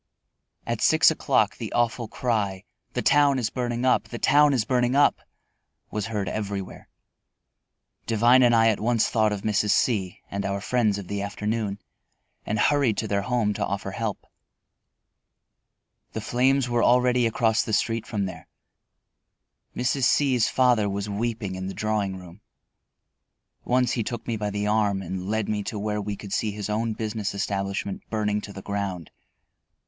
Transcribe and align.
At 0.65 0.81
six 0.81 1.11
o'clock 1.11 1.57
the 1.57 1.71
awful 1.73 2.07
cry, 2.07 2.63
"The 2.93 3.03
town 3.03 3.37
is 3.37 3.51
burning 3.51 3.85
up, 3.85 4.05
the 4.05 4.17
town 4.17 4.51
is 4.51 4.65
burning 4.65 4.95
up!" 4.95 5.21
was 5.91 6.07
heard 6.07 6.27
everywhere. 6.27 6.87
Devine 8.07 8.41
and 8.41 8.55
I 8.55 8.69
at 8.69 8.79
once 8.79 9.07
thought 9.11 9.31
of 9.31 9.43
Mrs. 9.43 9.69
C 9.69 10.19
and 10.31 10.43
our 10.43 10.59
friends 10.59 10.97
of 10.97 11.07
the 11.07 11.21
afternoon, 11.21 11.77
and 12.47 12.57
hurried 12.57 12.97
to 12.97 13.07
their 13.07 13.21
home 13.21 13.53
to 13.53 13.63
offer 13.63 13.91
help. 13.91 14.25
The 16.13 16.19
flames 16.21 16.67
were 16.67 16.83
already 16.83 17.27
across 17.27 17.61
the 17.61 17.71
street 17.71 18.07
from 18.07 18.25
there. 18.25 18.47
Mrs. 19.75 20.05
C 20.05 20.35
's 20.35 20.49
father 20.49 20.89
was 20.89 21.09
weeping 21.11 21.53
in 21.53 21.67
the 21.67 21.75
drawing 21.75 22.17
room. 22.17 22.41
Once 23.63 23.91
he 23.91 24.01
took 24.03 24.25
me 24.25 24.35
by 24.35 24.49
the 24.49 24.65
arm 24.65 25.03
and 25.03 25.29
led 25.29 25.47
me 25.47 25.61
to 25.65 25.77
where 25.77 26.01
we 26.01 26.15
could 26.15 26.33
see 26.33 26.51
his 26.51 26.71
own 26.71 26.93
business 26.93 27.35
establishment 27.35 28.01
burning 28.09 28.41
to 28.41 28.51
the 28.51 28.63
ground. 28.63 29.11